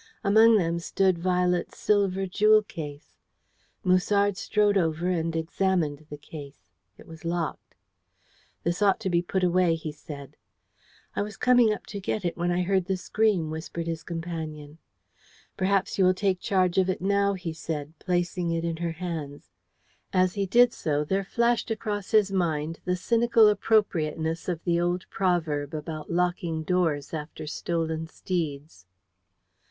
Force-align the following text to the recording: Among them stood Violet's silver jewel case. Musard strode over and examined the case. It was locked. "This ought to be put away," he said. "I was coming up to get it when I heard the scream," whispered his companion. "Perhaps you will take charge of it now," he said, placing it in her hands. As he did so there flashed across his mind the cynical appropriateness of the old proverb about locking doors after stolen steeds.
Among 0.23 0.57
them 0.57 0.79
stood 0.79 1.19
Violet's 1.19 1.77
silver 1.77 2.25
jewel 2.25 2.63
case. 2.63 3.19
Musard 3.83 4.35
strode 4.35 4.75
over 4.75 5.09
and 5.11 5.35
examined 5.35 6.07
the 6.09 6.17
case. 6.17 6.57
It 6.97 7.05
was 7.05 7.23
locked. 7.23 7.75
"This 8.63 8.81
ought 8.81 8.99
to 9.01 9.11
be 9.11 9.21
put 9.21 9.43
away," 9.43 9.75
he 9.75 9.91
said. 9.91 10.37
"I 11.15 11.21
was 11.21 11.37
coming 11.37 11.71
up 11.71 11.85
to 11.85 11.99
get 11.99 12.25
it 12.25 12.35
when 12.35 12.49
I 12.51 12.63
heard 12.63 12.85
the 12.85 12.97
scream," 12.97 13.51
whispered 13.51 13.85
his 13.85 14.01
companion. 14.01 14.79
"Perhaps 15.55 15.99
you 15.99 16.05
will 16.05 16.15
take 16.15 16.39
charge 16.39 16.79
of 16.79 16.89
it 16.89 17.03
now," 17.03 17.35
he 17.35 17.53
said, 17.53 17.93
placing 17.99 18.49
it 18.49 18.65
in 18.65 18.77
her 18.77 18.93
hands. 18.93 19.51
As 20.11 20.33
he 20.33 20.47
did 20.47 20.73
so 20.73 21.03
there 21.05 21.23
flashed 21.23 21.69
across 21.69 22.09
his 22.09 22.31
mind 22.31 22.79
the 22.85 22.95
cynical 22.95 23.47
appropriateness 23.47 24.49
of 24.49 24.63
the 24.63 24.79
old 24.81 25.05
proverb 25.11 25.75
about 25.75 26.09
locking 26.09 26.63
doors 26.63 27.13
after 27.13 27.45
stolen 27.45 28.07
steeds. 28.07 28.87